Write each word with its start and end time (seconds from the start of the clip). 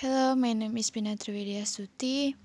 Hello, 0.00 0.36
my 0.36 0.52
name 0.52 0.76
is 0.76 0.92
Widya 0.92 1.66
Suti, 1.66 2.36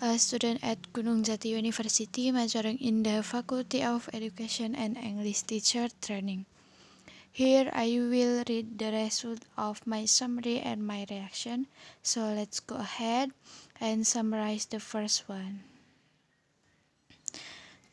a 0.00 0.18
student 0.18 0.64
at 0.64 0.80
Gunung 0.94 1.20
Jati 1.28 1.52
University 1.52 2.32
majoring 2.32 2.80
in 2.80 3.02
the 3.02 3.22
Faculty 3.22 3.84
of 3.84 4.08
Education 4.14 4.74
and 4.74 4.96
English 4.96 5.42
Teacher 5.42 5.88
Training. 6.00 6.46
Here 7.30 7.68
I 7.74 8.00
will 8.00 8.42
read 8.48 8.78
the 8.78 8.92
result 8.92 9.44
of 9.58 9.86
my 9.86 10.06
summary 10.06 10.60
and 10.60 10.86
my 10.86 11.04
reaction. 11.10 11.66
So 12.02 12.32
let's 12.32 12.60
go 12.60 12.76
ahead 12.76 13.28
and 13.78 14.06
summarize 14.06 14.64
the 14.64 14.80
first 14.80 15.28
one. 15.28 15.68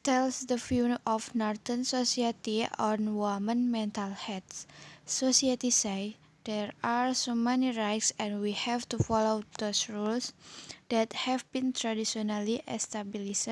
Tells 0.03 0.47
the 0.47 0.55
view 0.55 0.95
of 1.05 1.35
Northern 1.35 1.83
society 1.83 2.69
on 2.79 3.17
women 3.17 3.69
mental 3.69 4.15
health. 4.15 4.65
Society 5.05 5.71
say 5.71 6.15
there 6.43 6.71
are 6.83 7.13
so 7.13 7.33
many 7.35 7.71
rights 7.71 8.11
and 8.19 8.41
we 8.41 8.51
have 8.51 8.87
to 8.89 8.97
follow 8.97 9.43
those 9.59 9.89
rules 9.89 10.33
that 10.89 11.13
have 11.13 11.49
been 11.51 11.73
traditionally 11.73 12.61
established 12.67 13.47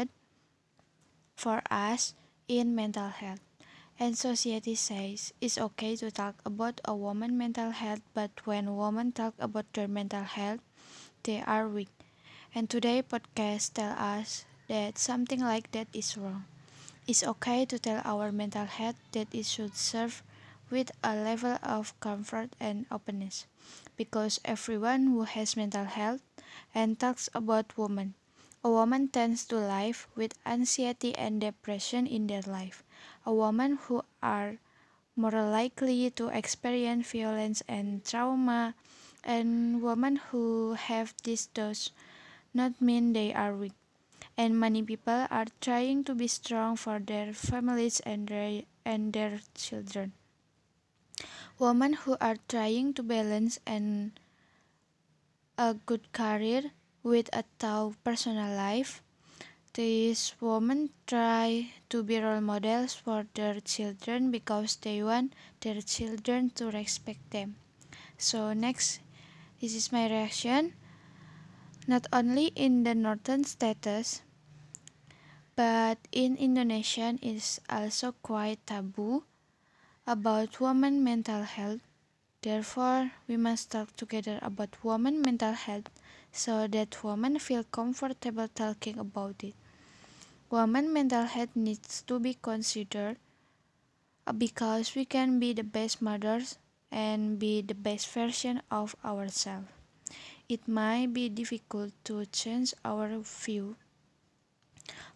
for 1.35 1.61
us 1.71 2.13
in 2.47 2.75
mental 2.75 3.09
health. 3.09 3.39
And 3.99 4.17
society 4.17 4.75
says 4.75 5.33
it's 5.41 5.57
okay 5.57 5.95
to 5.97 6.11
talk 6.11 6.35
about 6.45 6.81
a 6.85 6.95
woman's 6.95 7.33
mental 7.33 7.71
health, 7.71 8.01
but 8.13 8.31
when 8.45 8.75
women 8.75 9.11
talk 9.11 9.35
about 9.39 9.71
their 9.73 9.87
mental 9.87 10.23
health, 10.23 10.59
they 11.23 11.41
are 11.41 11.67
weak. 11.67 11.89
And 12.55 12.69
today 12.69 13.03
podcast 13.03 13.73
tell 13.73 13.91
us 13.97 14.45
that 14.67 14.97
something 14.97 15.39
like 15.39 15.71
that 15.71 15.87
is 15.93 16.17
wrong. 16.17 16.45
It's 17.07 17.23
okay 17.23 17.65
to 17.65 17.79
tell 17.79 18.01
our 18.05 18.31
mental 18.31 18.65
health 18.65 18.95
that 19.11 19.27
it 19.33 19.45
should 19.45 19.75
serve 19.75 20.23
with 20.71 20.91
a 21.03 21.15
level 21.15 21.59
of 21.61 21.99
comfort 21.99 22.55
and 22.59 22.85
openness 22.89 23.45
because 23.97 24.39
everyone 24.45 25.07
who 25.07 25.23
has 25.23 25.57
mental 25.57 25.85
health 25.85 26.21
and 26.73 26.99
talks 26.99 27.29
about 27.35 27.77
women 27.77 28.15
a 28.63 28.69
woman 28.69 29.07
tends 29.07 29.43
to 29.45 29.57
live 29.57 30.07
with 30.15 30.37
anxiety 30.45 31.15
and 31.15 31.41
depression 31.41 32.05
in 32.05 32.27
their 32.27 32.43
life. 32.45 32.83
A 33.25 33.33
woman 33.33 33.79
who 33.81 34.03
are 34.21 34.57
more 35.15 35.31
likely 35.31 36.11
to 36.11 36.27
experience 36.27 37.11
violence 37.11 37.63
and 37.67 38.05
trauma 38.05 38.75
and 39.23 39.81
women 39.81 40.17
who 40.29 40.73
have 40.73 41.15
this 41.23 41.47
does 41.47 41.89
not 42.53 42.79
mean 42.79 43.13
they 43.13 43.33
are 43.33 43.55
weak. 43.55 43.73
And 44.37 44.59
many 44.59 44.83
people 44.83 45.25
are 45.31 45.47
trying 45.59 46.03
to 46.03 46.13
be 46.13 46.27
strong 46.27 46.75
for 46.75 46.99
their 46.99 47.33
families 47.33 47.99
and 48.01 48.27
their, 48.27 48.61
and 48.85 49.11
their 49.11 49.39
children 49.55 50.13
women 51.59 51.93
who 51.93 52.17
are 52.19 52.37
trying 52.47 52.93
to 52.93 53.03
balance 53.03 53.59
and 53.65 54.19
a 55.57 55.75
good 55.85 56.11
career 56.11 56.71
with 57.03 57.29
a 57.33 57.43
tough 57.59 57.97
personal 58.03 58.55
life. 58.55 59.01
These 59.73 60.35
women 60.41 60.89
try 61.07 61.71
to 61.89 62.03
be 62.03 62.19
role 62.19 62.41
models 62.41 62.93
for 62.93 63.25
their 63.35 63.61
children 63.61 64.31
because 64.31 64.75
they 64.75 65.01
want 65.01 65.33
their 65.61 65.81
children 65.81 66.49
to 66.55 66.71
respect 66.71 67.31
them. 67.31 67.55
So 68.17 68.53
next, 68.53 68.99
this 69.61 69.73
is 69.73 69.91
my 69.91 70.09
reaction. 70.09 70.73
Not 71.87 72.07
only 72.11 72.51
in 72.55 72.83
the 72.83 72.93
northern 72.93 73.43
status, 73.45 74.21
but 75.55 75.97
in 76.11 76.37
Indonesia 76.37 77.17
is 77.21 77.61
also 77.69 78.13
quite 78.21 78.65
taboo 78.65 79.23
about 80.07 80.59
women 80.59 81.03
mental 81.03 81.43
health. 81.43 81.81
Therefore, 82.41 83.11
we 83.27 83.37
must 83.37 83.71
talk 83.71 83.95
together 83.95 84.39
about 84.41 84.83
women 84.83 85.21
mental 85.21 85.53
health 85.53 85.89
so 86.31 86.67
that 86.67 87.03
women 87.03 87.39
feel 87.39 87.63
comfortable 87.63 88.47
talking 88.47 88.99
about 88.99 89.43
it. 89.43 89.55
Women 90.51 90.93
mental 90.93 91.25
health 91.25 91.55
needs 91.55 92.03
to 92.03 92.19
be 92.19 92.35
considered 92.35 93.17
because 94.37 94.95
we 94.95 95.05
can 95.05 95.39
be 95.39 95.53
the 95.53 95.63
best 95.63 96.01
mothers 96.01 96.57
and 96.91 97.37
be 97.39 97.61
the 97.61 97.75
best 97.75 98.07
version 98.09 98.61
of 98.71 98.95
ourselves. 99.05 99.67
It 100.49 100.67
might 100.67 101.13
be 101.13 101.29
difficult 101.29 101.93
to 102.05 102.25
change 102.27 102.73
our 102.85 103.19
view. 103.19 103.77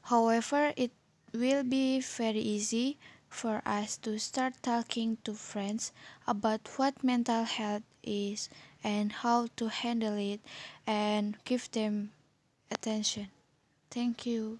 However, 0.03 0.73
it 0.77 0.91
will 1.33 1.63
be 1.63 1.99
very 1.99 2.39
easy 2.39 2.97
for 3.35 3.61
us 3.65 3.97
to 3.97 4.17
start 4.17 4.53
talking 4.63 5.17
to 5.25 5.33
friends 5.33 5.91
about 6.25 6.67
what 6.77 7.03
mental 7.03 7.43
health 7.43 7.83
is 8.03 8.49
and 8.83 9.11
how 9.11 9.47
to 9.57 9.67
handle 9.67 10.17
it 10.17 10.39
and 10.87 11.37
give 11.43 11.69
them 11.71 12.11
attention. 12.71 13.27
Thank 13.91 14.25
you. 14.25 14.59